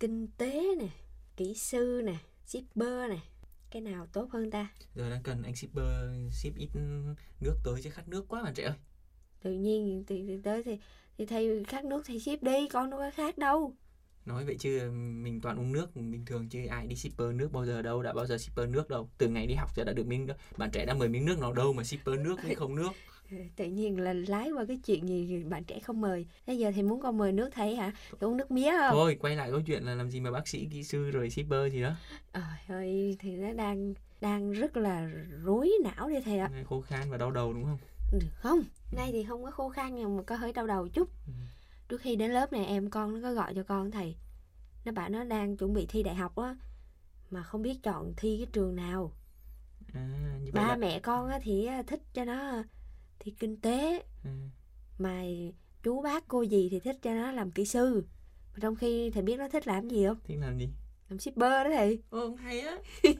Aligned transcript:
kinh 0.00 0.28
tế 0.38 0.62
nè 0.78 0.88
kỹ 1.36 1.54
sư 1.54 2.02
nè 2.04 2.14
shipper 2.46 3.10
nè 3.10 3.18
cái 3.70 3.82
nào 3.82 4.06
tốt 4.06 4.28
hơn 4.30 4.50
ta? 4.50 4.68
Giờ 4.94 5.10
đang 5.10 5.22
cần 5.22 5.42
anh 5.42 5.56
shipper 5.56 5.84
ship 6.32 6.56
ít 6.56 6.68
nước 7.40 7.56
tới 7.64 7.82
chứ 7.82 7.90
khát 7.90 8.08
nước 8.08 8.24
quá 8.28 8.42
bạn 8.42 8.54
trẻ 8.54 8.64
ơi. 8.64 8.76
Tự 9.42 9.52
nhiên 9.52 10.04
thì, 10.06 10.24
thì 10.26 10.38
tới 10.42 10.62
thì 10.62 10.78
thì 11.18 11.26
thầy 11.26 11.64
khát 11.64 11.84
nước 11.84 12.02
thì 12.06 12.20
ship 12.20 12.42
đi 12.42 12.68
con 12.72 12.90
đâu 12.90 13.00
có 13.00 13.10
khát 13.14 13.38
đâu. 13.38 13.74
Nói 14.24 14.44
vậy 14.44 14.56
chứ 14.58 14.90
mình 14.92 15.40
toàn 15.40 15.58
uống 15.58 15.72
nước 15.72 15.96
bình 15.96 16.24
thường 16.26 16.48
chứ 16.48 16.66
ai 16.66 16.86
đi 16.86 16.96
shipper 16.96 17.34
nước 17.34 17.52
bao 17.52 17.66
giờ 17.66 17.82
đâu 17.82 18.02
đã 18.02 18.12
bao 18.12 18.26
giờ 18.26 18.38
shipper 18.38 18.68
nước 18.68 18.88
đâu. 18.88 19.10
Từ 19.18 19.28
ngày 19.28 19.46
đi 19.46 19.54
học 19.54 19.70
giờ 19.76 19.84
đã 19.84 19.92
được 19.92 20.06
miếng 20.06 20.26
bạn 20.56 20.70
trẻ 20.72 20.86
đã 20.86 20.94
mời 20.94 21.08
miếng 21.08 21.24
nước 21.24 21.38
nào 21.38 21.52
đâu 21.52 21.72
mà 21.72 21.84
shipper 21.84 22.20
nước 22.20 22.36
hay 22.42 22.54
không 22.54 22.74
nước 22.74 22.90
tự 23.56 23.64
nhiên 23.64 24.00
là 24.00 24.12
lái 24.12 24.50
qua 24.50 24.64
cái 24.68 24.78
chuyện 24.86 25.08
gì 25.08 25.44
bạn 25.44 25.64
trẻ 25.64 25.80
không 25.80 26.00
mời. 26.00 26.26
Bây 26.46 26.58
giờ 26.58 26.72
thì 26.74 26.82
muốn 26.82 27.00
con 27.00 27.18
mời 27.18 27.32
nước 27.32 27.50
thầy 27.52 27.76
hả? 27.76 27.92
Thì 28.10 28.26
uống 28.26 28.36
nước 28.36 28.50
mía 28.50 28.70
không? 28.70 28.90
Thôi 28.90 29.16
quay 29.20 29.36
lại 29.36 29.50
câu 29.50 29.60
chuyện 29.60 29.82
là 29.82 29.94
làm 29.94 30.10
gì 30.10 30.20
mà 30.20 30.30
bác 30.30 30.48
sĩ 30.48 30.68
kỹ 30.70 30.84
sư 30.84 31.10
rồi 31.10 31.30
shipper 31.30 31.72
gì 31.72 31.82
đó. 31.82 31.92
Ờ 32.32 32.42
ơi 32.68 33.16
thì 33.20 33.36
nó 33.36 33.52
đang 33.52 33.94
đang 34.20 34.52
rất 34.52 34.76
là 34.76 35.10
rối 35.44 35.70
não 35.84 36.08
đi 36.08 36.20
thầy 36.24 36.38
ạ. 36.38 36.50
Khô 36.68 36.80
khan 36.80 37.10
và 37.10 37.16
đau 37.16 37.30
đầu 37.30 37.52
đúng 37.52 37.64
không? 37.64 37.78
Không? 38.34 38.62
Nay 38.92 39.08
thì 39.12 39.24
không 39.24 39.44
có 39.44 39.50
khô 39.50 39.68
khan 39.68 39.94
nhưng 39.94 40.16
mà 40.16 40.22
có 40.22 40.36
hơi 40.36 40.52
đau 40.52 40.66
đầu 40.66 40.88
chút. 40.88 41.08
Ừ. 41.26 41.32
trước 41.88 42.00
khi 42.00 42.16
đến 42.16 42.30
lớp 42.30 42.52
này 42.52 42.66
em 42.66 42.90
con 42.90 43.14
nó 43.14 43.28
có 43.28 43.34
gọi 43.34 43.54
cho 43.54 43.62
con 43.62 43.90
thầy. 43.90 44.16
Nó 44.84 44.92
bảo 44.92 45.08
nó 45.08 45.24
đang 45.24 45.56
chuẩn 45.56 45.74
bị 45.74 45.86
thi 45.86 46.02
đại 46.02 46.14
học 46.14 46.36
á 46.36 46.56
mà 47.30 47.42
không 47.42 47.62
biết 47.62 47.82
chọn 47.82 48.12
thi 48.16 48.36
cái 48.38 48.46
trường 48.52 48.76
nào. 48.76 49.12
À, 49.94 50.38
như 50.42 50.50
ba 50.52 50.68
là... 50.68 50.76
mẹ 50.76 51.00
con 51.00 51.28
á 51.28 51.38
thì 51.42 51.68
thích 51.86 52.00
cho 52.14 52.24
nó 52.24 52.62
thì 53.20 53.34
kinh 53.38 53.60
tế 53.60 54.02
ừ. 54.24 54.30
mà 54.98 55.22
chú 55.82 56.02
bác 56.02 56.28
cô 56.28 56.42
gì 56.42 56.68
thì 56.70 56.80
thích 56.80 56.96
cho 57.02 57.14
nó 57.14 57.32
làm 57.32 57.50
kỹ 57.50 57.64
sư. 57.64 58.04
Mà 58.52 58.58
trong 58.60 58.76
khi 58.76 59.10
thầy 59.10 59.22
biết 59.22 59.36
nó 59.38 59.48
thích 59.48 59.66
làm 59.66 59.88
gì 59.88 60.06
không? 60.06 60.18
Thích 60.24 60.38
làm 60.40 60.58
gì? 60.58 60.68
Làm 61.08 61.18
shipper 61.18 61.50
đó 61.50 61.70
thầy. 61.74 62.02
Ồ 62.10 62.34
hay 62.34 62.60
á. 62.60 62.78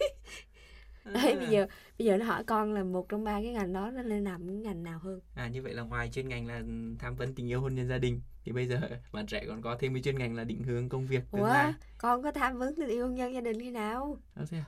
Đấy 1.04 1.36
bây 1.36 1.48
giờ 1.48 1.66
bây 1.98 2.06
giờ 2.06 2.16
nó 2.16 2.24
hỏi 2.24 2.44
con 2.44 2.74
là 2.74 2.84
một 2.84 3.08
trong 3.08 3.24
ba 3.24 3.32
cái 3.32 3.52
ngành 3.52 3.72
đó 3.72 3.90
nó 3.90 4.02
nên 4.02 4.24
làm 4.24 4.46
cái 4.46 4.56
ngành 4.56 4.82
nào 4.82 4.98
hơn? 4.98 5.20
À 5.34 5.48
như 5.48 5.62
vậy 5.62 5.74
là 5.74 5.82
ngoài 5.82 6.10
chuyên 6.12 6.28
ngành 6.28 6.46
là 6.46 6.62
tham 6.98 7.16
vấn 7.16 7.34
tình 7.34 7.50
yêu 7.50 7.60
hôn 7.60 7.74
nhân 7.74 7.88
gia 7.88 7.98
đình 7.98 8.20
thì 8.44 8.52
bây 8.52 8.66
giờ 8.66 8.80
bạn 9.12 9.26
trẻ 9.26 9.44
còn 9.48 9.62
có 9.62 9.76
thêm 9.80 9.94
cái 9.94 10.02
chuyên 10.02 10.18
ngành 10.18 10.34
là 10.34 10.44
định 10.44 10.62
hướng 10.62 10.88
công 10.88 11.06
việc 11.06 11.22
tương 11.32 11.40
Ủa, 11.40 11.48
lai. 11.48 11.72
con 11.98 12.22
có 12.22 12.32
tham 12.32 12.58
vấn 12.58 12.74
tình 12.76 12.88
yêu 12.88 13.06
hôn 13.06 13.14
nhân 13.14 13.34
gia 13.34 13.40
đình 13.40 13.60
khi 13.60 13.70
nào? 13.70 14.18
À, 14.34 14.44
thế 14.50 14.58
à? 14.58 14.64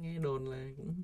nghe 0.00 0.18
đồn 0.18 0.50
là 0.50 0.66
cũng 0.76 1.02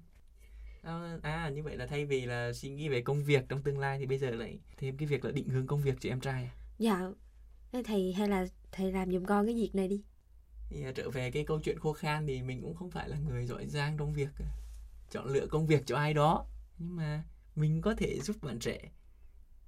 à, 0.82 1.18
à 1.22 1.48
như 1.48 1.62
vậy 1.62 1.76
là 1.76 1.86
thay 1.86 2.04
vì 2.06 2.26
là 2.26 2.52
suy 2.52 2.70
nghĩ 2.70 2.88
về 2.88 3.02
công 3.02 3.24
việc 3.24 3.44
trong 3.48 3.62
tương 3.62 3.78
lai 3.78 3.98
thì 3.98 4.06
bây 4.06 4.18
giờ 4.18 4.30
lại 4.30 4.58
thêm 4.76 4.96
cái 4.96 5.08
việc 5.08 5.24
là 5.24 5.30
định 5.30 5.48
hướng 5.48 5.66
công 5.66 5.82
việc 5.82 5.94
cho 6.00 6.08
em 6.08 6.20
trai 6.20 6.44
à? 6.44 6.50
dạ. 6.78 7.10
Thầy 7.84 8.12
hay 8.12 8.28
là 8.28 8.46
thầy 8.72 8.92
làm 8.92 9.12
giùm 9.12 9.24
con 9.24 9.46
cái 9.46 9.54
việc 9.54 9.74
này 9.74 9.88
đi. 9.88 10.02
Thì 10.68 10.84
à, 10.84 10.92
trở 10.94 11.10
về 11.10 11.30
cái 11.30 11.44
câu 11.44 11.60
chuyện 11.60 11.78
khô 11.78 11.92
khan 11.92 12.26
thì 12.26 12.42
mình 12.42 12.62
cũng 12.62 12.74
không 12.74 12.90
phải 12.90 13.08
là 13.08 13.18
người 13.18 13.46
giỏi 13.46 13.66
giang 13.66 13.96
trong 13.98 14.14
việc 14.14 14.28
chọn 15.10 15.26
lựa 15.28 15.46
công 15.46 15.66
việc 15.66 15.82
cho 15.86 15.96
ai 15.96 16.14
đó. 16.14 16.46
Nhưng 16.78 16.96
mà 16.96 17.24
mình 17.56 17.80
có 17.80 17.94
thể 17.94 18.20
giúp 18.20 18.36
bạn 18.42 18.58
trẻ 18.58 18.90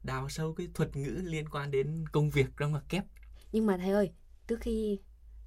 đào 0.02 0.28
sâu 0.28 0.54
cái 0.54 0.68
thuật 0.74 0.96
ngữ 0.96 1.20
liên 1.24 1.48
quan 1.48 1.70
đến 1.70 2.04
công 2.12 2.30
việc 2.30 2.46
trong 2.56 2.70
ngoặc 2.70 2.84
kép. 2.88 3.04
Nhưng 3.52 3.66
mà 3.66 3.76
thầy 3.76 3.90
ơi 3.90 4.12
trước 4.46 4.60
khi 4.60 4.98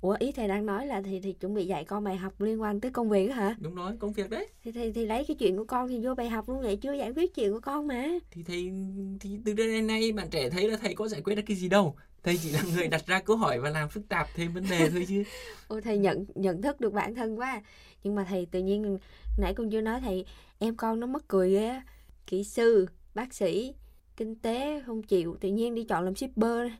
Ủa 0.05 0.15
ý 0.19 0.31
thầy 0.31 0.47
đang 0.47 0.65
nói 0.65 0.87
là 0.87 1.01
thì 1.01 1.19
thì 1.19 1.33
chuẩn 1.33 1.53
bị 1.53 1.65
dạy 1.65 1.85
con 1.85 2.03
bài 2.03 2.17
học 2.17 2.41
liên 2.41 2.61
quan 2.61 2.81
tới 2.81 2.91
công 2.91 3.09
việc 3.09 3.27
hả? 3.27 3.55
Đúng 3.59 3.75
rồi, 3.75 3.93
công 3.99 4.13
việc 4.13 4.29
đấy. 4.29 4.47
Thì 4.63 4.71
thầy 4.71 4.91
thì 4.91 5.05
lấy 5.05 5.25
cái 5.27 5.35
chuyện 5.35 5.57
của 5.57 5.65
con 5.65 5.87
thì 5.87 5.99
vô 6.05 6.15
bài 6.15 6.29
học 6.29 6.49
luôn 6.49 6.61
vậy 6.61 6.75
chưa 6.75 6.93
giải 6.93 7.11
quyết 7.15 7.35
chuyện 7.35 7.53
của 7.53 7.59
con 7.59 7.87
mà. 7.87 8.07
Thì 8.31 8.43
thầy 8.43 8.71
thì 9.19 9.39
từ 9.45 9.53
đến 9.53 9.87
nay 9.87 10.11
bạn 10.11 10.29
trẻ 10.29 10.49
thấy 10.49 10.69
là 10.69 10.77
thầy 10.77 10.95
có 10.95 11.07
giải 11.07 11.21
quyết 11.21 11.35
được 11.35 11.41
cái 11.45 11.57
gì 11.57 11.69
đâu. 11.69 11.95
Thầy 12.23 12.37
chỉ 12.37 12.51
là 12.51 12.61
người 12.75 12.87
đặt 12.87 13.07
ra 13.07 13.21
câu 13.21 13.37
hỏi 13.37 13.59
và 13.59 13.69
làm 13.69 13.89
phức 13.89 14.09
tạp 14.09 14.27
thêm 14.35 14.53
vấn 14.53 14.63
đề 14.69 14.89
thôi 14.89 15.05
chứ. 15.09 15.23
Ôi 15.67 15.81
thầy 15.81 15.97
nhận 15.97 16.25
nhận 16.35 16.61
thức 16.61 16.79
được 16.79 16.93
bản 16.93 17.15
thân 17.15 17.39
quá. 17.39 17.61
Nhưng 18.03 18.15
mà 18.15 18.25
thầy 18.29 18.45
tự 18.45 18.59
nhiên 18.59 18.97
nãy 19.37 19.53
con 19.53 19.69
chưa 19.69 19.81
nói 19.81 19.99
thầy 19.99 20.25
em 20.59 20.75
con 20.75 20.99
nó 20.99 21.07
mất 21.07 21.27
cười 21.27 21.51
ghê 21.51 21.81
Kỹ 22.27 22.43
sư, 22.43 22.87
bác 23.15 23.33
sĩ, 23.33 23.73
kinh 24.17 24.35
tế 24.35 24.81
không 24.85 25.03
chịu 25.03 25.37
tự 25.39 25.49
nhiên 25.49 25.75
đi 25.75 25.83
chọn 25.83 26.05
làm 26.05 26.15
shipper 26.15 26.71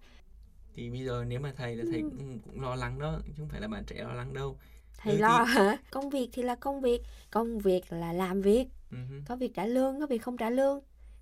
thì 0.75 0.89
bây 0.89 1.05
giờ 1.05 1.25
nếu 1.27 1.39
mà 1.39 1.53
thầy 1.57 1.75
là 1.75 1.83
thầy 1.91 2.01
ừ. 2.01 2.09
cũng, 2.09 2.39
cũng 2.39 2.61
lo 2.61 2.75
lắng 2.75 2.99
đó 2.99 3.19
chứ 3.27 3.33
không 3.37 3.49
phải 3.49 3.61
là 3.61 3.67
bạn 3.67 3.83
trẻ 3.85 4.03
lo 4.03 4.13
lắng 4.13 4.33
đâu. 4.33 4.57
Thầy 4.97 5.17
lo 5.17 5.45
thì... 5.47 5.53
hả? 5.53 5.77
Công 5.91 6.09
việc 6.09 6.29
thì 6.33 6.43
là 6.43 6.55
công 6.55 6.81
việc 6.81 7.01
công 7.31 7.59
việc 7.59 7.93
là 7.93 8.13
làm 8.13 8.41
việc. 8.41 8.67
Uh-huh. 8.91 9.21
có 9.27 9.35
việc 9.35 9.51
trả 9.53 9.65
lương 9.65 9.99
có 9.99 10.07
việc 10.07 10.21
không 10.21 10.37
trả 10.37 10.49
lương. 10.49 10.79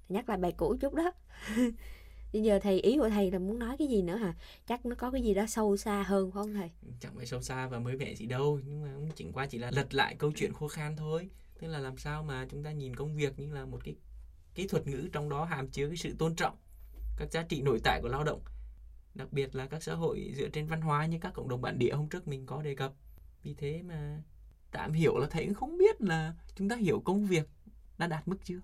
Nhắc 0.09 0.29
lại 0.29 0.37
bài 0.37 0.51
cũ 0.57 0.75
chút 0.81 0.93
đó. 0.93 1.11
Bây 2.33 2.43
giờ 2.43 2.59
thầy 2.59 2.79
ý 2.79 2.97
của 2.97 3.09
thầy 3.09 3.31
là 3.31 3.39
muốn 3.39 3.59
nói 3.59 3.75
cái 3.79 3.87
gì 3.87 4.01
nữa 4.01 4.15
hả? 4.15 4.33
Chắc 4.67 4.85
nó 4.85 4.95
có 4.95 5.11
cái 5.11 5.21
gì 5.21 5.33
đó 5.33 5.45
sâu 5.47 5.77
xa 5.77 6.03
hơn 6.03 6.31
phải 6.31 6.43
không 6.43 6.53
thầy? 6.53 6.71
Chẳng 6.99 7.15
phải 7.15 7.25
sâu 7.25 7.41
xa 7.41 7.67
và 7.67 7.79
mới 7.79 7.97
mẻ 7.97 8.15
gì 8.15 8.25
đâu 8.25 8.59
nhưng 8.65 8.83
mà 8.83 8.89
cũng 8.95 9.11
chỉ 9.15 9.25
qua 9.33 9.45
chỉ 9.45 9.57
là 9.57 9.71
lật 9.71 9.93
lại 9.93 10.15
câu 10.19 10.31
chuyện 10.35 10.53
khô 10.53 10.67
khan 10.67 10.95
thôi. 10.95 11.29
Tức 11.59 11.67
là 11.67 11.79
làm 11.79 11.97
sao 11.97 12.23
mà 12.23 12.47
chúng 12.51 12.63
ta 12.63 12.71
nhìn 12.71 12.95
công 12.95 13.15
việc 13.15 13.39
như 13.39 13.53
là 13.53 13.65
một 13.65 13.79
cái 13.83 13.95
cái 14.55 14.67
thuật 14.67 14.87
ngữ 14.87 15.09
trong 15.11 15.29
đó 15.29 15.45
hàm 15.45 15.67
chứa 15.67 15.87
cái 15.87 15.97
sự 15.97 16.15
tôn 16.19 16.35
trọng 16.35 16.55
các 17.17 17.31
giá 17.31 17.43
trị 17.43 17.61
nội 17.61 17.79
tại 17.83 17.99
của 18.01 18.07
lao 18.07 18.23
động 18.23 18.41
đặc 19.15 19.33
biệt 19.33 19.55
là 19.55 19.67
các 19.67 19.83
xã 19.83 19.93
hội 19.93 20.33
dựa 20.37 20.49
trên 20.49 20.67
văn 20.67 20.81
hóa 20.81 21.05
như 21.05 21.17
các 21.21 21.33
cộng 21.33 21.49
đồng 21.49 21.61
bản 21.61 21.79
địa 21.79 21.93
hôm 21.93 22.09
trước 22.09 22.27
mình 22.27 22.45
có 22.45 22.61
đề 22.61 22.75
cập. 22.75 22.93
Vì 23.43 23.53
thế 23.53 23.81
mà 23.81 24.21
tạm 24.71 24.93
hiểu 24.93 25.17
là 25.17 25.27
thầy 25.29 25.45
cũng 25.45 25.53
không 25.53 25.77
biết 25.77 26.01
là 26.01 26.33
chúng 26.55 26.69
ta 26.69 26.75
hiểu 26.75 27.01
công 27.05 27.25
việc 27.25 27.49
đã 27.97 28.07
đạt 28.07 28.27
mức 28.27 28.37
chưa. 28.43 28.59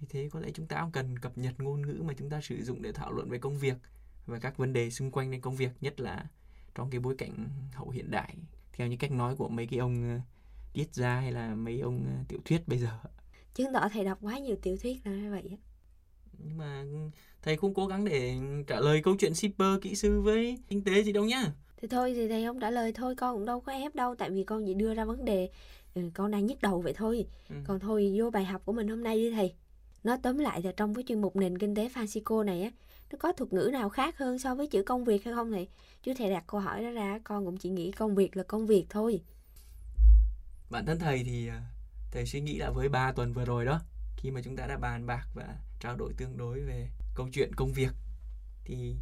Vì 0.00 0.06
thế 0.10 0.28
có 0.32 0.40
lẽ 0.40 0.50
chúng 0.54 0.66
ta 0.66 0.80
cũng 0.82 0.92
cần 0.92 1.18
cập 1.18 1.38
nhật 1.38 1.54
ngôn 1.60 1.82
ngữ 1.82 2.02
mà 2.04 2.14
chúng 2.18 2.30
ta 2.30 2.40
sử 2.40 2.64
dụng 2.64 2.82
để 2.82 2.92
thảo 2.92 3.12
luận 3.12 3.28
về 3.28 3.38
công 3.38 3.58
việc 3.58 3.76
và 4.26 4.38
các 4.38 4.56
vấn 4.56 4.72
đề 4.72 4.90
xung 4.90 5.10
quanh 5.10 5.30
đến 5.30 5.40
công 5.40 5.56
việc 5.56 5.70
nhất 5.80 6.00
là 6.00 6.26
trong 6.74 6.90
cái 6.90 7.00
bối 7.00 7.14
cảnh 7.18 7.48
hậu 7.72 7.90
hiện 7.90 8.10
đại 8.10 8.36
theo 8.72 8.86
những 8.86 8.98
cách 8.98 9.12
nói 9.12 9.36
của 9.36 9.48
mấy 9.48 9.66
cái 9.66 9.78
ông 9.78 10.16
ờ, 10.16 10.20
triết 10.74 10.94
gia 10.94 11.20
hay 11.20 11.32
là 11.32 11.54
mấy 11.54 11.80
ông 11.80 12.04
ờ, 12.06 12.24
tiểu 12.28 12.40
thuyết 12.44 12.68
bây 12.68 12.78
giờ. 12.78 12.98
Chứng 13.54 13.72
tỏ 13.74 13.88
thầy 13.92 14.04
đọc 14.04 14.18
quá 14.20 14.38
nhiều 14.38 14.56
tiểu 14.62 14.76
thuyết 14.82 15.06
là 15.06 15.12
như 15.12 15.30
vậy 15.30 15.58
nhưng 16.44 16.58
mà 16.58 16.84
thầy 17.42 17.56
không 17.56 17.74
cố 17.74 17.86
gắng 17.86 18.04
để 18.04 18.34
trả 18.66 18.80
lời 18.80 19.00
câu 19.04 19.16
chuyện 19.18 19.34
shipper 19.34 19.80
kỹ 19.82 19.94
sư 19.94 20.20
với 20.20 20.58
kinh 20.68 20.84
tế 20.84 21.02
gì 21.02 21.12
đâu 21.12 21.24
nhá. 21.24 21.52
Thì 21.76 21.88
thôi 21.88 22.12
thì 22.14 22.28
thầy 22.28 22.44
không 22.44 22.60
trả 22.60 22.70
lời 22.70 22.92
thôi 22.92 23.14
con 23.14 23.36
cũng 23.36 23.46
đâu 23.46 23.60
có 23.60 23.72
ép 23.72 23.94
đâu 23.94 24.14
tại 24.14 24.30
vì 24.30 24.44
con 24.44 24.66
chỉ 24.66 24.74
đưa 24.74 24.94
ra 24.94 25.04
vấn 25.04 25.24
đề 25.24 25.50
ừ, 25.94 26.02
con 26.14 26.30
đang 26.30 26.46
nhức 26.46 26.62
đầu 26.62 26.80
vậy 26.80 26.92
thôi. 26.92 27.26
Ừ. 27.48 27.54
còn 27.66 27.80
thôi 27.80 28.14
vô 28.16 28.30
bài 28.30 28.44
học 28.44 28.62
của 28.64 28.72
mình 28.72 28.88
hôm 28.88 29.02
nay 29.02 29.16
đi 29.16 29.30
thầy. 29.30 29.54
Nói 30.04 30.18
tóm 30.22 30.38
lại 30.38 30.62
là 30.62 30.72
trong 30.76 30.94
cái 30.94 31.04
chuyên 31.06 31.20
mục 31.20 31.36
nền 31.36 31.58
kinh 31.58 31.74
tế 31.74 31.88
Francisco 31.88 32.44
này 32.44 32.62
á 32.62 32.70
nó 33.12 33.18
có 33.20 33.32
thuật 33.32 33.52
ngữ 33.52 33.70
nào 33.72 33.88
khác 33.88 34.18
hơn 34.18 34.38
so 34.38 34.54
với 34.54 34.66
chữ 34.66 34.82
công 34.82 35.04
việc 35.04 35.24
hay 35.24 35.34
không 35.34 35.52
thầy? 35.52 35.68
Chứ 36.02 36.14
thầy 36.18 36.30
đặt 36.30 36.44
câu 36.46 36.60
hỏi 36.60 36.82
đó 36.82 36.90
ra 36.90 37.20
con 37.24 37.44
cũng 37.44 37.56
chỉ 37.56 37.68
nghĩ 37.68 37.92
công 37.92 38.14
việc 38.14 38.36
là 38.36 38.42
công 38.42 38.66
việc 38.66 38.86
thôi. 38.88 39.20
Bản 40.70 40.86
thân 40.86 40.98
thầy 40.98 41.22
thì 41.24 41.48
à, 41.48 41.62
thầy 42.12 42.26
suy 42.26 42.40
nghĩ 42.40 42.58
là 42.58 42.70
với 42.70 42.88
3 42.88 43.12
tuần 43.12 43.32
vừa 43.32 43.44
rồi 43.44 43.64
đó 43.64 43.80
khi 44.16 44.30
mà 44.30 44.40
chúng 44.44 44.56
ta 44.56 44.66
đã 44.66 44.78
bàn 44.78 45.06
bạc 45.06 45.26
và 45.34 45.56
trao 45.80 45.96
đổi 45.96 46.12
tương 46.16 46.36
đối 46.36 46.60
về 46.60 46.88
câu 47.14 47.28
chuyện 47.32 47.54
công 47.56 47.72
việc 47.72 47.92
thì 48.64 48.94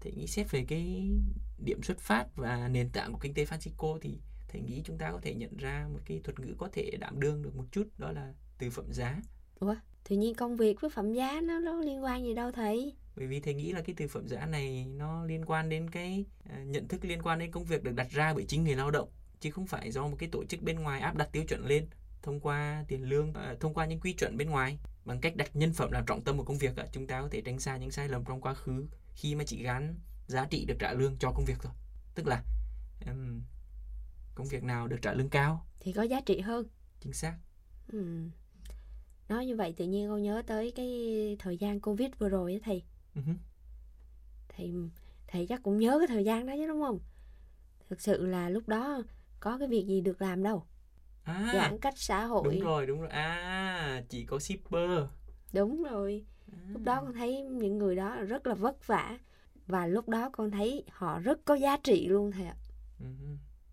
thầy 0.00 0.12
nghĩ 0.12 0.26
xét 0.26 0.50
về 0.50 0.64
cái 0.68 1.10
điểm 1.58 1.82
xuất 1.82 1.98
phát 1.98 2.26
và 2.36 2.68
nền 2.68 2.90
tảng 2.90 3.12
của 3.12 3.18
kinh 3.18 3.34
tế 3.34 3.44
Francisco 3.44 3.98
thì 3.98 4.18
thầy 4.48 4.60
nghĩ 4.60 4.82
chúng 4.84 4.98
ta 4.98 5.12
có 5.12 5.20
thể 5.22 5.34
nhận 5.34 5.56
ra 5.56 5.88
một 5.92 5.98
cái 6.04 6.20
thuật 6.24 6.40
ngữ 6.40 6.54
có 6.58 6.68
thể 6.72 6.90
đảm 7.00 7.20
đương 7.20 7.42
được 7.42 7.56
một 7.56 7.64
chút 7.72 7.88
đó 7.98 8.12
là 8.12 8.34
từ 8.58 8.70
phẩm 8.70 8.92
giá. 8.92 9.22
Ủa, 9.60 9.74
tự 10.08 10.16
nhiên 10.16 10.34
công 10.34 10.56
việc 10.56 10.80
với 10.80 10.90
phẩm 10.90 11.12
giá 11.12 11.40
nó 11.40 11.58
nó 11.58 11.80
liên 11.80 12.04
quan 12.04 12.24
gì 12.24 12.34
đâu 12.34 12.52
thầy? 12.52 12.92
Bởi 13.16 13.26
vì 13.26 13.40
thầy 13.40 13.54
nghĩ 13.54 13.72
là 13.72 13.80
cái 13.80 13.94
từ 13.98 14.08
phẩm 14.08 14.28
giá 14.28 14.46
này 14.46 14.84
nó 14.84 15.24
liên 15.24 15.44
quan 15.44 15.68
đến 15.68 15.90
cái 15.90 16.24
uh, 16.44 16.66
nhận 16.66 16.88
thức 16.88 17.04
liên 17.04 17.22
quan 17.22 17.38
đến 17.38 17.50
công 17.50 17.64
việc 17.64 17.82
được 17.82 17.94
đặt 17.94 18.10
ra 18.10 18.34
bởi 18.34 18.44
chính 18.44 18.64
người 18.64 18.74
lao 18.74 18.90
động 18.90 19.08
chứ 19.40 19.50
không 19.50 19.66
phải 19.66 19.90
do 19.90 20.08
một 20.08 20.16
cái 20.18 20.28
tổ 20.32 20.44
chức 20.44 20.62
bên 20.62 20.80
ngoài 20.80 21.00
áp 21.00 21.16
đặt 21.16 21.28
tiêu 21.32 21.44
chuẩn 21.48 21.66
lên 21.66 21.86
thông 22.22 22.40
qua 22.40 22.84
tiền 22.88 23.02
lương 23.02 23.30
uh, 23.30 23.60
thông 23.60 23.74
qua 23.74 23.86
những 23.86 24.00
quy 24.00 24.12
chuẩn 24.12 24.36
bên 24.36 24.50
ngoài 24.50 24.78
bằng 25.04 25.20
cách 25.20 25.36
đặt 25.36 25.56
nhân 25.56 25.72
phẩm 25.72 25.92
làm 25.92 26.04
trọng 26.06 26.20
tâm 26.20 26.38
của 26.38 26.44
công 26.44 26.58
việc 26.58 26.74
chúng 26.92 27.06
ta 27.06 27.20
có 27.20 27.28
thể 27.30 27.40
tránh 27.40 27.60
xa 27.60 27.76
những 27.76 27.90
sai 27.90 28.08
lầm 28.08 28.24
trong 28.24 28.40
quá 28.40 28.54
khứ 28.54 28.86
khi 29.14 29.34
mà 29.34 29.44
chỉ 29.44 29.62
gắn 29.62 29.94
giá 30.26 30.46
trị 30.46 30.64
được 30.64 30.76
trả 30.78 30.92
lương 30.92 31.16
cho 31.18 31.32
công 31.32 31.44
việc 31.44 31.56
thôi. 31.62 31.72
Tức 32.14 32.26
là 32.26 32.44
um, 33.06 33.42
công 34.34 34.46
việc 34.46 34.62
nào 34.62 34.88
được 34.88 34.98
trả 35.02 35.12
lương 35.12 35.28
cao 35.28 35.66
thì 35.80 35.92
có 35.92 36.02
giá 36.02 36.20
trị 36.20 36.40
hơn. 36.40 36.66
Chính 37.00 37.12
xác. 37.12 37.38
Ừ. 37.92 38.28
nói 39.28 39.46
như 39.46 39.56
vậy 39.56 39.74
tự 39.76 39.84
nhiên 39.84 40.08
con 40.08 40.22
nhớ 40.22 40.42
tới 40.46 40.72
cái 40.76 40.90
thời 41.38 41.56
gian 41.56 41.80
covid 41.80 42.08
vừa 42.18 42.28
rồi 42.28 42.52
á 42.52 42.58
thầy. 42.64 42.82
Uh-huh. 43.14 43.36
thầy 44.48 44.74
thầy 45.26 45.46
chắc 45.46 45.62
cũng 45.62 45.78
nhớ 45.78 45.98
cái 45.98 46.08
thời 46.08 46.24
gian 46.24 46.46
đó 46.46 46.52
chứ 46.56 46.66
đúng 46.66 46.82
không? 46.82 47.00
Thực 47.88 48.00
sự 48.00 48.26
là 48.26 48.48
lúc 48.48 48.68
đó 48.68 49.02
có 49.40 49.58
cái 49.58 49.68
việc 49.68 49.86
gì 49.86 50.00
được 50.00 50.22
làm 50.22 50.42
đâu 50.42 50.66
à, 51.24 51.50
giãn 51.54 51.78
cách 51.78 51.94
xã 51.96 52.24
hội. 52.24 52.42
Đúng 52.44 52.60
rồi 52.60 52.86
đúng 52.86 53.00
rồi. 53.00 53.10
À 53.10 54.02
chỉ 54.08 54.24
có 54.24 54.38
shipper. 54.38 54.90
Đúng 55.52 55.82
rồi. 55.82 56.24
À. 56.52 56.58
lúc 56.72 56.82
đó 56.84 57.00
con 57.00 57.12
thấy 57.12 57.42
những 57.42 57.78
người 57.78 57.96
đó 57.96 58.16
rất 58.28 58.46
là 58.46 58.54
vất 58.54 58.86
vả 58.86 59.18
và 59.66 59.86
lúc 59.86 60.08
đó 60.08 60.30
con 60.32 60.50
thấy 60.50 60.84
họ 60.90 61.18
rất 61.18 61.38
có 61.44 61.54
giá 61.54 61.76
trị 61.76 62.08
luôn 62.08 62.32
thầy 62.32 62.46
ạ. 62.46 62.56
Ừ. 63.00 63.06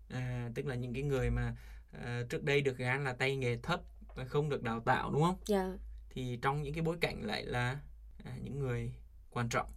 À 0.08 0.50
tức 0.54 0.66
là 0.66 0.74
những 0.74 0.94
cái 0.94 1.02
người 1.02 1.30
mà 1.30 1.56
uh, 1.96 2.28
trước 2.28 2.44
đây 2.44 2.60
được 2.60 2.76
gán 2.76 3.04
là 3.04 3.12
tay 3.12 3.36
nghề 3.36 3.56
thấp 3.56 3.80
và 4.14 4.24
không 4.24 4.48
được 4.48 4.62
đào 4.62 4.80
tạo 4.80 5.10
đúng 5.12 5.22
không? 5.22 5.36
Dạ. 5.46 5.72
Thì 6.10 6.38
trong 6.42 6.62
những 6.62 6.74
cái 6.74 6.82
bối 6.82 6.96
cảnh 7.00 7.22
lại 7.22 7.44
là 7.44 7.78
à, 8.24 8.36
những 8.42 8.58
người 8.58 8.92
quan 9.30 9.48
trọng. 9.48 9.68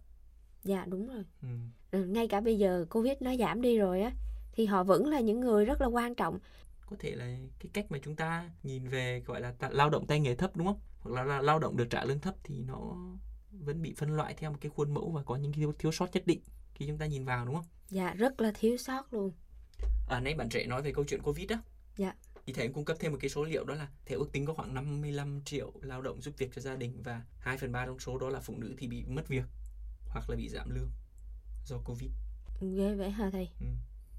Dạ 0.64 0.84
đúng 0.88 1.08
rồi. 1.08 1.24
Ừ, 1.90 2.04
ngay 2.04 2.28
cả 2.28 2.40
bây 2.40 2.58
giờ 2.58 2.86
covid 2.90 3.12
nó 3.20 3.36
giảm 3.36 3.62
đi 3.62 3.78
rồi 3.78 4.02
á 4.02 4.12
thì 4.52 4.66
họ 4.66 4.84
vẫn 4.84 5.06
là 5.06 5.20
những 5.20 5.40
người 5.40 5.64
rất 5.64 5.80
là 5.80 5.86
quan 5.86 6.14
trọng 6.14 6.38
có 6.86 6.96
thể 6.98 7.14
là 7.14 7.24
cái 7.58 7.70
cách 7.72 7.86
mà 7.90 7.98
chúng 8.02 8.16
ta 8.16 8.50
nhìn 8.62 8.88
về 8.88 9.20
gọi 9.26 9.40
là 9.40 9.52
ta, 9.52 9.68
lao 9.68 9.90
động 9.90 10.06
tay 10.06 10.20
nghề 10.20 10.34
thấp 10.34 10.56
đúng 10.56 10.66
không? 10.66 10.80
Hoặc 10.98 11.10
là, 11.14 11.24
là 11.24 11.42
lao 11.42 11.58
động 11.58 11.76
được 11.76 11.86
trả 11.90 12.04
lương 12.04 12.20
thấp 12.20 12.34
thì 12.44 12.62
nó 12.62 12.96
vẫn 13.50 13.82
bị 13.82 13.94
phân 13.96 14.16
loại 14.16 14.34
theo 14.34 14.50
một 14.50 14.58
cái 14.60 14.70
khuôn 14.74 14.94
mẫu 14.94 15.10
và 15.10 15.22
có 15.22 15.36
những 15.36 15.52
thiếu, 15.52 15.72
thiếu 15.78 15.92
sót 15.92 16.08
nhất 16.12 16.26
định 16.26 16.40
khi 16.74 16.86
chúng 16.86 16.98
ta 16.98 17.06
nhìn 17.06 17.24
vào 17.24 17.46
đúng 17.46 17.54
không? 17.54 17.66
Dạ 17.88 18.14
rất 18.14 18.40
là 18.40 18.52
thiếu 18.54 18.76
sót 18.76 19.12
luôn. 19.14 19.32
À 20.08 20.20
nãy 20.20 20.34
bạn 20.34 20.48
trẻ 20.48 20.66
nói 20.66 20.82
về 20.82 20.92
câu 20.92 21.04
chuyện 21.04 21.22
covid 21.22 21.50
đó 21.50 21.56
dạ. 21.96 22.14
Thì 22.46 22.52
thầy 22.52 22.68
cung 22.68 22.84
cấp 22.84 22.96
thêm 23.00 23.12
một 23.12 23.18
cái 23.20 23.30
số 23.30 23.44
liệu 23.44 23.64
đó 23.64 23.74
là 23.74 23.88
thầy 24.06 24.16
ước 24.16 24.32
tính 24.32 24.46
có 24.46 24.54
khoảng 24.54 24.74
55 24.74 25.42
triệu 25.44 25.72
lao 25.80 26.02
động 26.02 26.22
giúp 26.22 26.34
việc 26.38 26.50
cho 26.54 26.62
gia 26.62 26.76
đình 26.76 27.02
và 27.02 27.22
2 27.38 27.58
phần 27.58 27.72
3 27.72 27.86
trong 27.86 27.98
số 27.98 28.18
đó 28.18 28.28
là 28.28 28.40
phụ 28.40 28.54
nữ 28.58 28.74
thì 28.78 28.88
bị 28.88 29.04
mất 29.04 29.28
việc 29.28 29.44
hoặc 30.08 30.30
là 30.30 30.36
bị 30.36 30.48
giảm 30.48 30.70
lương 30.70 30.90
do 31.66 31.78
covid. 31.84 32.10
Ghê 32.60 32.94
vậy 32.94 33.10
hả 33.10 33.30
thầy? 33.30 33.48
Ừ. 33.60 33.66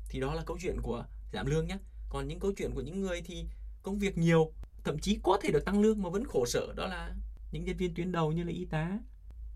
thì 0.09 0.19
đó 0.19 0.33
là 0.33 0.43
câu 0.45 0.57
chuyện 0.61 0.77
của 0.81 1.05
giảm 1.33 1.45
lương 1.45 1.67
nhé 1.67 1.77
còn 2.09 2.27
những 2.27 2.39
câu 2.39 2.51
chuyện 2.57 2.71
của 2.75 2.81
những 2.81 3.01
người 3.01 3.21
thì 3.25 3.45
công 3.83 3.99
việc 3.99 4.17
nhiều 4.17 4.51
thậm 4.83 4.99
chí 4.99 5.19
có 5.23 5.39
thể 5.41 5.51
được 5.51 5.65
tăng 5.65 5.81
lương 5.81 6.01
mà 6.01 6.09
vẫn 6.09 6.25
khổ 6.25 6.45
sở. 6.45 6.73
Đó 6.75 6.87
là 6.87 7.15
những 7.51 7.65
nhân 7.65 7.77
viên 7.77 7.93
tuyến 7.95 8.11
đầu 8.11 8.31
như 8.31 8.43
là 8.43 8.51
y 8.51 8.65
tá 8.65 8.99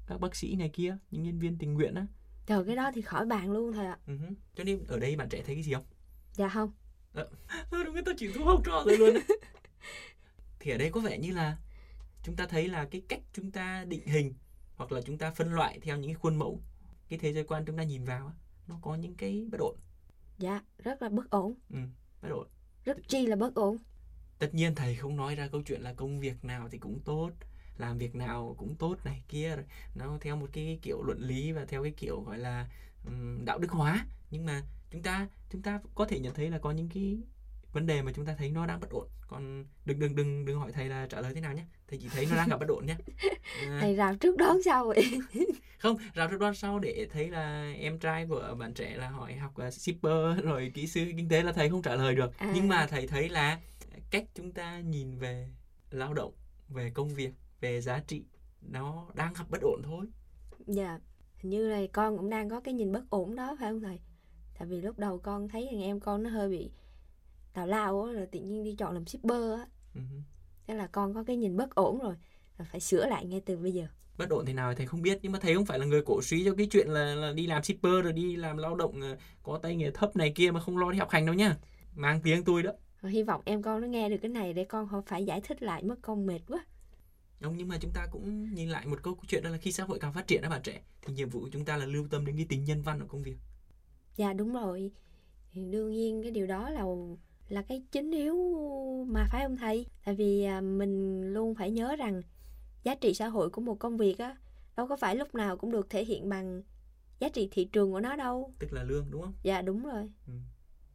các 0.07 0.19
bác 0.19 0.35
sĩ 0.35 0.55
này 0.55 0.69
kia 0.69 0.97
những 1.11 1.23
nhân 1.23 1.39
viên 1.39 1.57
tình 1.57 1.73
nguyện 1.73 1.95
á. 1.95 2.05
Trời 2.45 2.63
cái 2.65 2.75
đó 2.75 2.91
thì 2.95 3.01
khỏi 3.01 3.25
bàn 3.25 3.51
luôn 3.51 3.73
thầy 3.73 3.85
ạ. 3.85 3.97
Uh-huh. 4.07 4.33
cho 4.55 4.63
nên 4.63 4.85
ở 4.87 4.99
đây 4.99 5.15
bạn 5.15 5.29
trẻ 5.29 5.43
thấy 5.45 5.55
cái 5.55 5.63
gì 5.63 5.73
không? 5.73 5.85
Dạ 6.33 6.49
không. 6.49 6.71
À, 7.13 7.23
đúng 7.71 7.93
cái 7.93 8.03
tôi 8.05 8.15
chỉ 8.17 8.31
thu 8.35 8.45
học 8.45 8.61
trò 8.65 8.83
rồi 8.85 8.97
luôn 8.97 9.17
thì 10.59 10.71
ở 10.71 10.77
đây 10.77 10.89
có 10.89 11.01
vẻ 11.01 11.17
như 11.17 11.31
là 11.31 11.57
chúng 12.23 12.35
ta 12.35 12.45
thấy 12.47 12.67
là 12.67 12.85
cái 12.91 13.01
cách 13.07 13.21
chúng 13.33 13.51
ta 13.51 13.85
định 13.85 14.07
hình 14.07 14.33
hoặc 14.75 14.91
là 14.91 15.01
chúng 15.01 15.17
ta 15.17 15.31
phân 15.31 15.53
loại 15.53 15.79
theo 15.81 15.97
những 15.97 16.09
cái 16.09 16.15
khuôn 16.15 16.35
mẫu 16.35 16.61
cái 17.09 17.19
thế 17.19 17.33
giới 17.33 17.43
quan 17.43 17.65
chúng 17.65 17.77
ta 17.77 17.83
nhìn 17.83 18.05
vào 18.05 18.33
nó 18.67 18.79
có 18.81 18.95
những 18.95 19.15
cái 19.15 19.47
bất 19.51 19.59
ổn. 19.59 19.77
Dạ 20.37 20.61
rất 20.77 21.01
là 21.01 21.09
bất 21.09 21.29
ổn. 21.29 21.53
Ừ, 21.69 21.79
rất 22.89 22.97
chi 23.07 23.25
là 23.25 23.36
bất 23.36 23.56
ổn 23.56 23.77
tất 24.39 24.53
nhiên 24.53 24.75
thầy 24.75 24.95
không 24.95 25.15
nói 25.15 25.36
ra 25.36 25.47
câu 25.47 25.62
chuyện 25.62 25.81
là 25.81 25.94
công 25.94 26.19
việc 26.19 26.45
nào 26.45 26.69
thì 26.71 26.77
cũng 26.77 27.00
tốt 27.06 27.31
làm 27.77 27.97
việc 27.97 28.15
nào 28.15 28.56
cũng 28.57 28.75
tốt 28.75 28.95
này 29.03 29.24
kia 29.27 29.56
rồi. 29.56 29.65
Nó 29.95 30.18
theo 30.21 30.36
một 30.36 30.50
cái 30.53 30.80
kiểu 30.81 31.03
luận 31.03 31.19
lý 31.21 31.51
và 31.51 31.65
theo 31.65 31.83
cái 31.83 31.91
kiểu 31.97 32.21
gọi 32.21 32.38
là 32.38 32.68
um, 33.06 33.45
đạo 33.45 33.59
đức 33.59 33.71
hóa. 33.71 34.06
Nhưng 34.31 34.45
mà 34.45 34.63
chúng 34.91 35.01
ta 35.01 35.27
chúng 35.50 35.62
ta 35.62 35.80
có 35.95 36.06
thể 36.06 36.19
nhận 36.19 36.33
thấy 36.33 36.50
là 36.50 36.59
có 36.59 36.71
những 36.71 36.89
cái 36.94 37.18
vấn 37.74 37.86
đề 37.86 38.01
mà 38.01 38.12
chúng 38.16 38.25
ta 38.25 38.36
thấy 38.38 38.50
nó 38.50 38.66
đang 38.66 38.80
bất 38.80 38.89
ổn. 38.89 39.07
Còn 39.27 39.66
đừng 39.86 40.00
đừng 40.00 40.16
đừng 40.16 40.45
đừng 40.45 40.60
hỏi 40.60 40.71
thầy 40.71 40.89
là 40.89 41.07
trả 41.10 41.21
lời 41.21 41.33
thế 41.36 41.42
nào 41.42 41.54
nhé. 41.54 41.66
Thầy 41.88 42.00
chỉ 42.00 42.07
thấy 42.10 42.27
nó 42.30 42.36
đang 42.36 42.50
gặp 42.50 42.60
bất 42.60 42.69
ổn 42.69 42.86
nhé. 42.86 42.95
À, 43.68 43.77
thầy 43.81 43.95
rào 43.95 44.16
trước 44.16 44.38
đón 44.38 44.57
sau 44.66 44.86
vậy. 44.86 45.19
Không 45.80 45.98
rào 46.13 46.27
trước 46.30 46.39
đón 46.39 46.56
sau 46.56 46.80
để 46.80 47.07
thấy 47.12 47.30
là 47.30 47.74
em 47.80 48.00
trai 48.00 48.25
của 48.27 48.56
bạn 48.60 48.74
trẻ 48.74 48.95
là 48.98 49.10
hỏi 49.10 49.33
học 49.33 49.54
uh, 49.68 49.74
shipper 49.74 50.39
rồi 50.44 50.71
kỹ 50.74 50.88
sư 50.88 51.06
kinh 51.18 51.30
tế 51.30 51.44
là 51.44 51.51
thầy 51.51 51.69
không 51.69 51.81
trả 51.81 51.95
lời 51.95 52.16
được. 52.16 52.38
À. 52.38 52.51
nhưng 52.56 52.68
mà 52.68 52.88
thầy 52.88 53.07
thấy 53.07 53.30
là 53.30 53.60
cách 54.12 54.25
chúng 54.36 54.51
ta 54.51 54.80
nhìn 54.80 55.18
về 55.18 55.50
lao 55.92 56.13
động 56.13 56.33
về 56.69 56.92
công 56.94 57.10
việc 57.10 57.31
về 57.62 57.81
giá 57.81 58.00
trị 58.07 58.24
nó 58.62 59.07
đang 59.13 59.33
gặp 59.33 59.45
bất 59.50 59.62
ổn 59.62 59.81
thôi. 59.83 60.06
Dạ 60.68 61.00
hình 61.39 61.50
như 61.50 61.69
là 61.69 61.81
con 61.94 62.18
cũng 62.18 62.30
đang 62.30 62.50
có 62.50 62.60
cái 62.60 62.74
nhìn 62.74 62.92
bất 62.92 63.10
ổn 63.10 63.36
đó 63.36 63.56
phải 63.60 63.71
không 63.71 63.81
thầy? 63.81 64.00
Tại 64.60 64.68
vì 64.68 64.81
lúc 64.81 65.00
đầu 65.00 65.19
con 65.19 65.48
thấy 65.48 65.68
thằng 65.71 65.81
em 65.81 66.00
con 66.00 66.24
nó 66.24 66.30
hơi 66.30 66.50
bị 66.50 66.71
tào 67.53 67.67
lao 67.67 68.03
á 68.03 68.13
rồi 68.13 68.25
tự 68.25 68.39
nhiên 68.39 68.63
đi 68.63 68.75
chọn 68.75 68.93
làm 68.93 69.05
shipper 69.05 69.59
á. 69.59 69.65
Uh-huh. 69.95 70.21
thế 70.67 70.73
là 70.73 70.87
con 70.87 71.13
có 71.13 71.23
cái 71.23 71.35
nhìn 71.35 71.57
bất 71.57 71.75
ổn 71.75 71.99
rồi 71.99 72.15
phải 72.71 72.79
sửa 72.79 73.05
lại 73.05 73.25
ngay 73.25 73.41
từ 73.45 73.57
bây 73.57 73.71
giờ. 73.71 73.87
Bất 74.17 74.29
ổn 74.29 74.45
thế 74.45 74.53
nào 74.53 74.71
thì 74.71 74.77
thầy 74.77 74.85
không 74.85 75.01
biết 75.01 75.19
nhưng 75.21 75.31
mà 75.31 75.39
thầy 75.39 75.55
không 75.55 75.65
phải 75.65 75.79
là 75.79 75.85
người 75.85 76.01
cổ 76.05 76.21
suý 76.21 76.45
cho 76.45 76.55
cái 76.55 76.67
chuyện 76.71 76.87
là, 76.87 77.15
là 77.15 77.33
đi 77.33 77.47
làm 77.47 77.63
shipper 77.63 78.03
rồi 78.03 78.13
đi 78.13 78.35
làm 78.35 78.57
lao 78.57 78.75
động 78.75 79.01
ờ, 79.01 79.17
có 79.43 79.59
tay 79.63 79.75
nghề 79.75 79.91
thấp 79.91 80.15
này 80.15 80.31
kia 80.35 80.51
mà 80.51 80.59
không 80.59 80.77
lo 80.77 80.91
đi 80.91 80.97
học 80.97 81.09
hành 81.09 81.25
đâu 81.25 81.35
nhá. 81.35 81.55
Mang 81.95 82.21
tiếng 82.21 82.43
tôi 82.43 82.63
đó. 82.63 82.71
Hy 83.03 83.23
vọng 83.23 83.41
em 83.45 83.61
con 83.61 83.81
nó 83.81 83.87
nghe 83.87 84.09
được 84.09 84.17
cái 84.21 84.29
này 84.29 84.53
để 84.53 84.63
con 84.63 84.87
không 84.87 85.03
phải 85.05 85.25
giải 85.25 85.41
thích 85.41 85.63
lại 85.63 85.83
mất 85.83 85.95
con 86.01 86.25
mệt 86.25 86.39
quá. 86.47 86.65
Không 87.41 87.57
nhưng 87.57 87.67
mà 87.67 87.77
chúng 87.81 87.91
ta 87.93 88.07
cũng 88.11 88.53
nhìn 88.53 88.69
lại 88.69 88.85
một 88.87 89.03
câu 89.03 89.17
chuyện 89.27 89.43
đó 89.43 89.49
là 89.49 89.57
khi 89.57 89.71
xã 89.71 89.83
hội 89.83 89.99
càng 89.99 90.13
phát 90.13 90.27
triển 90.27 90.41
các 90.41 90.49
bạn 90.49 90.61
trẻ 90.63 90.81
thì 91.01 91.13
nhiệm 91.13 91.29
vụ 91.29 91.39
của 91.39 91.49
chúng 91.51 91.65
ta 91.65 91.77
là 91.77 91.85
lưu 91.85 92.07
tâm 92.09 92.25
đến 92.25 92.35
cái 92.35 92.45
tính 92.49 92.63
nhân 92.63 92.81
văn 92.81 92.99
ở 92.99 93.05
công 93.09 93.23
việc. 93.23 93.37
Dạ 94.15 94.33
đúng 94.33 94.53
rồi. 94.53 94.91
Thì 95.51 95.65
đương 95.65 95.91
nhiên 95.91 96.23
cái 96.23 96.31
điều 96.31 96.47
đó 96.47 96.69
là 96.69 96.81
là 97.49 97.61
cái 97.61 97.83
chính 97.91 98.11
yếu 98.11 98.35
mà 99.07 99.25
phải 99.31 99.43
không 99.43 99.57
thầy? 99.57 99.85
Tại 100.05 100.15
vì 100.15 100.43
à, 100.43 100.61
mình 100.61 101.23
luôn 101.33 101.55
phải 101.55 101.71
nhớ 101.71 101.95
rằng 101.95 102.21
giá 102.83 102.95
trị 102.95 103.13
xã 103.13 103.27
hội 103.27 103.49
của 103.49 103.61
một 103.61 103.79
công 103.79 103.97
việc 103.97 104.17
á 104.17 104.37
đâu 104.77 104.87
có 104.87 104.95
phải 104.95 105.15
lúc 105.15 105.35
nào 105.35 105.57
cũng 105.57 105.71
được 105.71 105.89
thể 105.89 106.05
hiện 106.05 106.29
bằng 106.29 106.63
giá 107.19 107.29
trị 107.29 107.47
thị 107.51 107.65
trường 107.65 107.91
của 107.91 107.99
nó 107.99 108.15
đâu. 108.15 108.53
Tức 108.59 108.73
là 108.73 108.83
lương 108.83 109.11
đúng 109.11 109.21
không? 109.21 109.33
Dạ 109.43 109.61
đúng 109.61 109.83
rồi. 109.83 110.11
Ừ. 110.27 110.33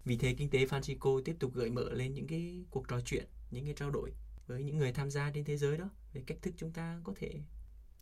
vì 0.04 0.16
thế 0.16 0.34
kinh 0.38 0.50
tế 0.50 0.64
Francisco 0.64 1.22
tiếp 1.24 1.36
tục 1.38 1.54
gợi 1.54 1.70
mở 1.70 1.92
lên 1.92 2.14
những 2.14 2.26
cái 2.26 2.64
cuộc 2.70 2.88
trò 2.88 3.00
chuyện 3.00 3.24
những 3.50 3.64
cái 3.64 3.74
trao 3.74 3.90
đổi 3.90 4.12
với 4.46 4.62
những 4.64 4.78
người 4.78 4.92
tham 4.92 5.10
gia 5.10 5.30
trên 5.30 5.44
thế 5.44 5.56
giới 5.56 5.76
đó 5.78 5.90
về 6.12 6.22
cách 6.26 6.38
thức 6.42 6.54
chúng 6.56 6.70
ta 6.70 7.00
có 7.04 7.12
thể 7.16 7.40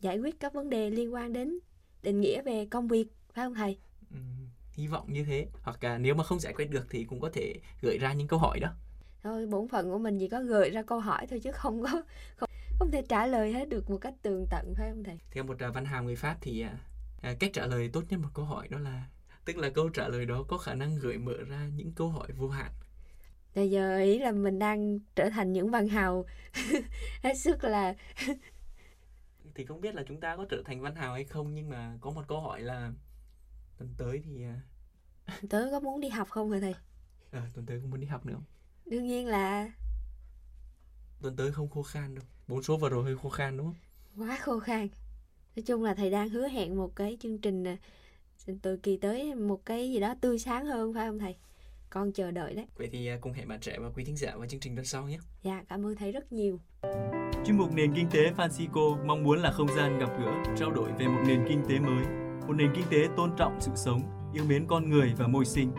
giải 0.01 0.17
quyết 0.19 0.39
các 0.39 0.53
vấn 0.53 0.69
đề 0.69 0.89
liên 0.89 1.13
quan 1.13 1.33
đến 1.33 1.59
định 2.03 2.21
nghĩa 2.21 2.41
về 2.41 2.65
công 2.65 2.87
việc 2.87 3.07
phải 3.33 3.45
không 3.45 3.53
thầy? 3.53 3.77
Ừ, 4.11 4.17
hy 4.73 4.87
vọng 4.87 5.13
như 5.13 5.23
thế. 5.23 5.47
Hoặc 5.61 5.83
là 5.83 5.97
nếu 5.97 6.15
mà 6.15 6.23
không 6.23 6.39
giải 6.39 6.53
quyết 6.53 6.69
được 6.69 6.87
thì 6.89 7.03
cũng 7.03 7.19
có 7.19 7.29
thể 7.33 7.55
gợi 7.81 7.97
ra 7.97 8.13
những 8.13 8.27
câu 8.27 8.39
hỏi 8.39 8.59
đó. 8.59 8.69
Thôi 9.23 9.45
bổn 9.45 9.67
phận 9.67 9.91
của 9.91 9.97
mình 9.97 10.19
chỉ 10.19 10.27
có 10.27 10.41
gợi 10.41 10.69
ra 10.69 10.81
câu 10.81 10.99
hỏi 10.99 11.27
thôi 11.29 11.39
chứ 11.43 11.51
không 11.51 11.83
có 11.83 12.03
không, 12.35 12.49
không 12.79 12.91
thể 12.91 13.03
trả 13.09 13.25
lời 13.25 13.53
hết 13.53 13.69
được 13.69 13.89
một 13.89 13.97
cách 13.97 14.13
tường 14.21 14.45
tận 14.49 14.73
phải 14.77 14.89
không 14.89 15.03
thầy? 15.03 15.19
Theo 15.31 15.43
một 15.43 15.57
uh, 15.67 15.75
văn 15.75 15.85
hàm 15.85 16.05
người 16.05 16.15
pháp 16.15 16.37
thì 16.41 16.65
uh, 17.31 17.39
cách 17.39 17.51
trả 17.53 17.65
lời 17.65 17.89
tốt 17.93 18.03
nhất 18.09 18.19
một 18.19 18.29
câu 18.33 18.45
hỏi 18.45 18.67
đó 18.67 18.79
là 18.79 19.05
tức 19.45 19.57
là 19.57 19.69
câu 19.69 19.89
trả 19.89 20.07
lời 20.07 20.25
đó 20.25 20.43
có 20.47 20.57
khả 20.57 20.73
năng 20.73 20.95
gợi 20.95 21.17
mở 21.17 21.37
ra 21.47 21.67
những 21.75 21.91
câu 21.91 22.09
hỏi 22.09 22.27
vô 22.37 22.49
hạn. 22.49 22.71
Bây 23.55 23.71
giờ 23.71 23.97
ý 23.97 24.19
là 24.19 24.31
mình 24.31 24.59
đang 24.59 24.99
trở 25.15 25.29
thành 25.29 25.53
những 25.53 25.71
văn 25.71 25.87
hào 25.87 26.25
hết 27.23 27.33
sức 27.37 27.63
là 27.63 27.93
thì 29.55 29.65
không 29.65 29.81
biết 29.81 29.95
là 29.95 30.03
chúng 30.07 30.19
ta 30.19 30.35
có 30.35 30.45
trở 30.49 30.61
thành 30.65 30.81
văn 30.81 30.95
hào 30.95 31.13
hay 31.13 31.23
không 31.23 31.53
nhưng 31.53 31.69
mà 31.69 31.97
có 32.01 32.11
một 32.11 32.23
câu 32.27 32.41
hỏi 32.41 32.61
là 32.61 32.91
tuần 33.83 33.93
tới 33.97 34.21
thì 34.25 34.43
à, 34.43 34.61
tớ 35.49 35.67
có 35.71 35.79
muốn 35.79 36.01
đi 36.01 36.09
học 36.09 36.29
không 36.29 36.51
hả 36.51 36.59
thầy? 36.59 36.75
À, 37.31 37.49
tuần 37.53 37.65
tới 37.65 37.79
có 37.79 37.87
muốn 37.87 37.99
đi 37.99 38.07
học 38.07 38.25
nữa 38.25 38.33
không? 38.33 38.43
Đương 38.85 39.07
nhiên 39.07 39.27
là. 39.27 39.71
Tuần 41.21 41.35
tới 41.35 41.51
không 41.51 41.69
khô 41.69 41.83
khan 41.83 42.15
đâu. 42.15 42.25
Bốn 42.47 42.63
số 42.63 42.77
vừa 42.77 42.89
rồi 42.89 43.03
hơi 43.03 43.17
khô 43.17 43.29
khan 43.29 43.57
đúng 43.57 43.65
không? 43.65 43.75
Quá 44.17 44.37
khô 44.41 44.59
khan. 44.59 44.87
Nói 45.55 45.63
chung 45.63 45.83
là 45.83 45.93
thầy 45.93 46.09
đang 46.09 46.29
hứa 46.29 46.47
hẹn 46.47 46.77
một 46.77 46.95
cái 46.95 47.17
chương 47.19 47.37
trình 47.37 47.63
từ 48.61 48.77
kỳ 48.77 48.97
tới 48.97 49.35
một 49.35 49.65
cái 49.65 49.91
gì 49.91 49.99
đó 49.99 50.15
tươi 50.21 50.39
sáng 50.39 50.65
hơn 50.65 50.93
phải 50.93 51.07
không 51.07 51.19
thầy? 51.19 51.35
Con 51.89 52.13
chờ 52.13 52.31
đợi 52.31 52.55
đấy. 52.55 52.65
Vậy 52.75 52.89
thì 52.91 53.07
à, 53.07 53.17
cùng 53.21 53.33
hẹn 53.33 53.47
bạn 53.47 53.59
trẻ 53.59 53.79
và 53.79 53.89
quý 53.95 54.03
thính 54.03 54.17
giả 54.17 54.35
vào 54.35 54.47
chương 54.47 54.59
trình 54.59 54.75
lần 54.75 54.85
sau 54.85 55.07
nhé. 55.07 55.17
Dạ 55.43 55.63
cảm 55.69 55.85
ơn 55.85 55.95
thầy 55.95 56.11
rất 56.11 56.31
nhiều. 56.31 56.59
Chuyên 57.45 57.57
mục 57.57 57.73
nền 57.73 57.93
kinh 57.95 58.09
tế 58.11 58.31
Francisco 58.37 59.05
mong 59.05 59.23
muốn 59.23 59.39
là 59.39 59.51
không 59.51 59.67
gian 59.75 59.99
gặp 59.99 60.09
gỡ 60.19 60.55
trao 60.57 60.71
đổi 60.71 60.91
về 60.91 61.07
một 61.07 61.23
nền 61.27 61.45
kinh 61.49 61.63
tế 61.69 61.79
mới 61.79 62.22
một 62.47 62.53
nền 62.53 62.71
kinh 62.75 62.85
tế 62.89 63.07
tôn 63.17 63.31
trọng 63.37 63.55
sự 63.59 63.71
sống 63.75 64.01
yêu 64.33 64.43
mến 64.49 64.65
con 64.67 64.89
người 64.89 65.13
và 65.17 65.27
môi 65.27 65.45
sinh 65.45 65.71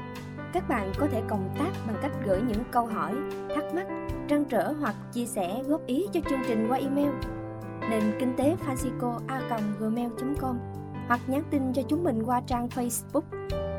các 0.53 0.69
bạn 0.69 0.93
có 0.99 1.07
thể 1.07 1.23
cộng 1.29 1.55
tác 1.59 1.71
bằng 1.87 1.97
cách 2.03 2.13
gửi 2.25 2.43
những 2.43 2.65
câu 2.71 2.87
hỏi 2.87 3.15
thắc 3.55 3.65
mắc 3.75 3.87
trăn 4.29 4.45
trở 4.45 4.73
hoặc 4.81 4.95
chia 5.13 5.27
sẻ 5.27 5.63
góp 5.67 5.87
ý 5.87 6.07
cho 6.13 6.21
chương 6.31 6.43
trình 6.49 6.67
qua 6.69 6.79
email 6.79 7.11
nền 7.91 8.03
kinh 8.21 8.35
tế 8.37 8.57
Francisco 8.67 9.19
a 9.27 9.41
gmail.com 9.79 10.59
hoặc 11.09 11.21
nhắn 11.27 11.43
tin 11.51 11.73
cho 11.73 11.83
chúng 11.89 12.05
mình 12.05 12.23
qua 12.25 12.41
trang 12.47 12.69
Facebook 12.69 13.23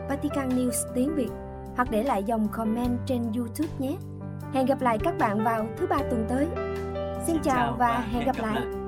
Vatican 0.09 0.49
News 0.49 0.93
tiếng 0.95 1.15
Việt 1.15 1.29
hoặc 1.75 1.91
để 1.91 2.03
lại 2.03 2.23
dòng 2.23 2.47
comment 2.47 2.99
trên 3.05 3.21
YouTube 3.35 3.69
nhé. 3.79 3.97
Hẹn 4.53 4.65
gặp 4.65 4.81
lại 4.81 4.97
các 5.03 5.17
bạn 5.17 5.43
vào 5.43 5.67
thứ 5.77 5.87
ba 5.87 5.97
tuần 5.97 6.25
tới. 6.29 6.47
Xin 7.27 7.37
chào 7.43 7.75
và 7.79 7.99
hẹn 8.11 8.25
gặp 8.25 8.35
lại. 8.39 8.84